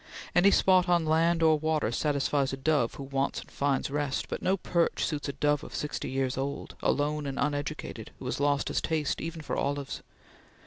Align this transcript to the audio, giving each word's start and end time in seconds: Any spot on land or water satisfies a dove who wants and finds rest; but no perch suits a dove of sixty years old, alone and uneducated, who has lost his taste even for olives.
Any 0.33 0.49
spot 0.49 0.89
on 0.89 1.05
land 1.05 1.43
or 1.43 1.59
water 1.59 1.91
satisfies 1.91 2.51
a 2.51 2.57
dove 2.57 2.95
who 2.95 3.03
wants 3.03 3.39
and 3.39 3.51
finds 3.51 3.91
rest; 3.91 4.29
but 4.29 4.41
no 4.41 4.57
perch 4.57 5.05
suits 5.05 5.29
a 5.29 5.33
dove 5.33 5.63
of 5.63 5.75
sixty 5.75 6.09
years 6.09 6.39
old, 6.39 6.73
alone 6.81 7.27
and 7.27 7.37
uneducated, 7.37 8.09
who 8.17 8.25
has 8.25 8.39
lost 8.39 8.69
his 8.69 8.81
taste 8.81 9.21
even 9.21 9.41
for 9.43 9.55
olives. 9.55 10.01